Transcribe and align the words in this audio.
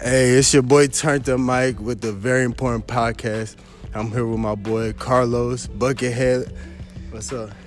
Hey, 0.00 0.30
it's 0.30 0.52
your 0.52 0.62
boy 0.62 0.88
Turned 0.88 1.28
Up 1.28 1.38
Mike 1.38 1.78
with 1.78 2.00
the 2.00 2.12
very 2.12 2.44
important 2.44 2.86
podcast. 2.86 3.56
I'm 3.94 4.10
here 4.10 4.26
with 4.26 4.40
my 4.40 4.56
boy 4.56 4.92
Carlos 4.92 5.68
Buckethead. 5.68 6.52
What's 7.10 7.32
up? 7.32 7.50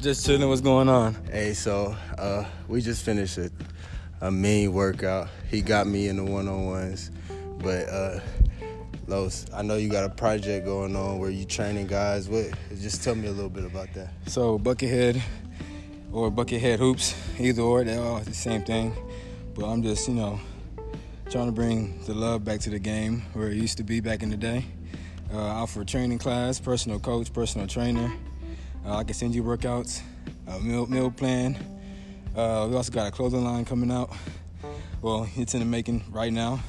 Just 0.00 0.24
chilling. 0.24 0.48
What's 0.48 0.60
going 0.62 0.88
on? 0.88 1.14
Hey, 1.30 1.52
so 1.52 1.94
uh, 2.16 2.44
we 2.68 2.80
just 2.80 3.04
finished 3.04 3.36
a, 3.38 3.50
a 4.20 4.30
mean 4.30 4.72
workout. 4.72 5.28
He 5.50 5.60
got 5.62 5.86
me 5.86 6.08
in 6.08 6.16
the 6.16 6.24
one 6.24 6.48
on 6.48 6.66
ones, 6.66 7.10
but 7.58 7.88
uh, 7.88 8.20
Los, 9.08 9.46
I 9.54 9.62
know 9.62 9.76
you 9.76 9.88
got 9.88 10.02
a 10.02 10.08
project 10.08 10.66
going 10.66 10.96
on 10.96 11.20
where 11.20 11.30
you 11.30 11.44
training 11.44 11.86
guys. 11.86 12.28
What? 12.28 12.50
Just 12.80 13.04
tell 13.04 13.14
me 13.14 13.28
a 13.28 13.32
little 13.32 13.48
bit 13.48 13.64
about 13.64 13.92
that. 13.94 14.10
So 14.26 14.58
Buckethead 14.58 15.20
or 16.10 16.28
Buckethead 16.30 16.78
hoops, 16.78 17.14
either 17.38 17.62
or, 17.62 17.84
they're 17.84 18.02
all 18.02 18.18
the 18.18 18.34
same 18.34 18.64
thing. 18.64 18.92
But 19.54 19.66
I'm 19.66 19.82
just, 19.84 20.08
you 20.08 20.14
know, 20.14 20.40
trying 21.30 21.46
to 21.46 21.52
bring 21.52 22.04
the 22.04 22.14
love 22.14 22.44
back 22.44 22.58
to 22.60 22.70
the 22.70 22.80
game 22.80 23.22
where 23.32 23.50
it 23.50 23.56
used 23.56 23.76
to 23.76 23.84
be 23.84 24.00
back 24.00 24.24
in 24.24 24.30
the 24.30 24.36
day. 24.36 24.64
Uh, 25.32 25.38
I 25.38 25.50
offer 25.50 25.82
a 25.82 25.84
training 25.84 26.18
class, 26.18 26.58
personal 26.58 26.98
coach, 26.98 27.32
personal 27.32 27.68
trainer. 27.68 28.12
Uh, 28.84 28.96
I 28.96 29.04
can 29.04 29.14
send 29.14 29.36
you 29.36 29.44
workouts, 29.44 30.00
a 30.48 30.58
meal, 30.58 30.86
meal 30.86 31.12
plan. 31.12 31.56
Uh, 32.36 32.66
we 32.68 32.76
also 32.76 32.90
got 32.90 33.06
a 33.06 33.10
clothing 33.12 33.44
line 33.44 33.64
coming 33.64 33.90
out. 33.90 34.10
Well, 35.00 35.28
it's 35.36 35.54
in 35.54 35.60
the 35.60 35.66
making 35.66 36.04
right 36.10 36.32
now. 36.32 36.60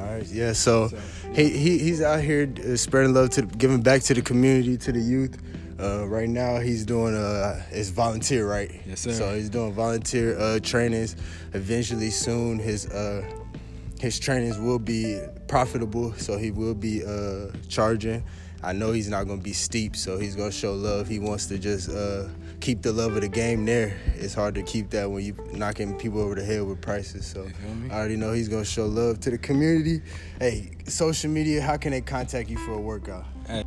All 0.00 0.06
right, 0.06 0.26
yeah. 0.26 0.52
So, 0.52 0.88
so 0.88 0.98
he, 1.34 1.50
he 1.50 1.78
he's 1.78 2.00
out 2.00 2.20
here 2.20 2.50
uh, 2.64 2.76
spreading 2.76 3.12
love 3.12 3.30
to 3.30 3.42
giving 3.42 3.82
back 3.82 4.02
to 4.02 4.14
the 4.14 4.22
community, 4.22 4.76
to 4.78 4.92
the 4.92 5.00
youth. 5.00 5.36
Uh, 5.78 6.06
right 6.08 6.28
now, 6.28 6.58
he's 6.58 6.84
doing 6.84 7.14
uh, 7.14 7.62
it's 7.70 7.90
volunteer, 7.90 8.48
right? 8.48 8.70
Yes, 8.86 9.00
sir. 9.00 9.12
So 9.12 9.34
he's 9.34 9.50
doing 9.50 9.72
volunteer 9.72 10.38
uh, 10.38 10.58
trainings. 10.60 11.16
Eventually, 11.52 12.10
soon 12.10 12.58
his 12.58 12.86
uh, 12.86 13.22
his 14.00 14.18
trainings 14.18 14.58
will 14.58 14.78
be 14.78 15.20
profitable, 15.48 16.14
so 16.14 16.38
he 16.38 16.50
will 16.50 16.74
be 16.74 17.04
uh, 17.04 17.48
charging. 17.68 18.24
I 18.62 18.72
know 18.72 18.92
he's 18.92 19.08
not 19.08 19.24
gonna 19.26 19.40
be 19.40 19.54
steep, 19.54 19.96
so 19.96 20.18
he's 20.18 20.36
gonna 20.36 20.52
show 20.52 20.74
love. 20.74 21.08
He 21.08 21.18
wants 21.18 21.46
to 21.46 21.58
just 21.58 21.88
uh, 21.88 22.28
keep 22.60 22.82
the 22.82 22.92
love 22.92 23.16
of 23.16 23.22
the 23.22 23.28
game 23.28 23.64
there. 23.64 23.98
It's 24.16 24.34
hard 24.34 24.54
to 24.56 24.62
keep 24.62 24.90
that 24.90 25.10
when 25.10 25.24
you 25.24 25.34
knocking 25.52 25.96
people 25.96 26.20
over 26.20 26.34
the 26.34 26.44
head 26.44 26.62
with 26.62 26.80
prices. 26.82 27.24
So 27.26 27.48
I 27.90 27.94
already 27.94 28.16
know 28.16 28.32
he's 28.32 28.48
gonna 28.48 28.64
show 28.64 28.84
love 28.84 29.20
to 29.20 29.30
the 29.30 29.38
community. 29.38 30.02
Hey, 30.38 30.72
social 30.86 31.30
media, 31.30 31.62
how 31.62 31.78
can 31.78 31.92
they 31.92 32.02
contact 32.02 32.50
you 32.50 32.58
for 32.58 32.72
a 32.72 32.80
workout? 32.80 33.24
Hey. 33.46 33.62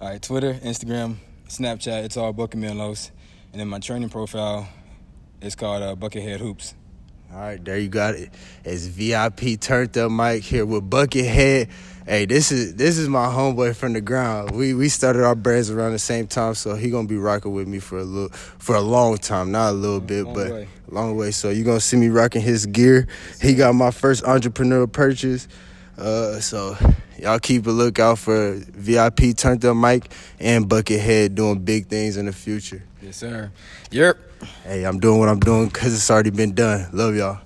All 0.00 0.08
right, 0.08 0.22
Twitter, 0.22 0.54
Instagram, 0.54 1.16
Snapchat, 1.48 2.04
it's 2.04 2.16
all 2.16 2.32
Bucket 2.32 2.60
Los. 2.74 3.10
And 3.52 3.60
then 3.60 3.68
my 3.68 3.78
training 3.78 4.08
profile 4.08 4.66
is 5.42 5.54
called 5.54 5.82
uh, 5.82 5.94
Buckethead 5.94 6.38
Hoops. 6.38 6.74
All 7.34 7.40
right, 7.40 7.64
there 7.64 7.78
you 7.78 7.88
got 7.88 8.14
it. 8.14 8.30
It's 8.62 8.84
VIP 8.84 9.58
turned 9.58 9.96
up 9.96 10.10
Mike 10.10 10.42
here 10.42 10.66
with 10.66 10.90
Buckethead. 10.90 11.70
Hey, 12.06 12.26
this 12.26 12.52
is 12.52 12.74
this 12.74 12.98
is 12.98 13.08
my 13.08 13.24
homeboy 13.24 13.74
from 13.74 13.94
the 13.94 14.02
ground. 14.02 14.50
We 14.50 14.74
we 14.74 14.90
started 14.90 15.24
our 15.24 15.34
brands 15.34 15.70
around 15.70 15.92
the 15.92 15.98
same 15.98 16.26
time, 16.26 16.54
so 16.54 16.74
he 16.74 16.90
gonna 16.90 17.08
be 17.08 17.16
rocking 17.16 17.54
with 17.54 17.66
me 17.66 17.78
for 17.78 17.98
a 17.98 18.04
little 18.04 18.28
for 18.36 18.76
a 18.76 18.82
long 18.82 19.16
time, 19.16 19.50
not 19.50 19.70
a 19.70 19.72
little 19.72 20.00
bit, 20.00 20.24
long 20.24 20.34
but 20.34 20.50
way. 20.50 20.68
long 20.88 21.16
way. 21.16 21.30
So 21.30 21.48
you 21.48 21.64
gonna 21.64 21.80
see 21.80 21.96
me 21.96 22.08
rocking 22.10 22.42
his 22.42 22.66
gear. 22.66 23.08
He 23.40 23.54
got 23.54 23.74
my 23.74 23.92
first 23.92 24.24
entrepreneur 24.24 24.86
purchase. 24.86 25.48
Uh, 25.96 26.38
so 26.38 26.76
y'all 27.18 27.38
keep 27.38 27.66
a 27.66 27.70
lookout 27.70 28.18
for 28.18 28.54
VIP 28.54 29.36
turned 29.36 29.64
up 29.64 29.76
Mike 29.76 30.12
and 30.40 30.68
Buckethead 30.68 31.34
doing 31.34 31.58
big 31.60 31.86
things 31.86 32.16
in 32.16 32.26
the 32.26 32.32
future. 32.32 32.82
Yes, 33.02 33.16
sir. 33.16 33.50
Yep. 33.90 34.18
Hey, 34.64 34.84
I'm 34.84 34.98
doing 35.00 35.18
what 35.18 35.28
I'm 35.28 35.40
doing 35.40 35.66
because 35.66 35.94
it's 35.94 36.10
already 36.10 36.30
been 36.30 36.54
done. 36.54 36.88
Love 36.92 37.14
y'all. 37.14 37.40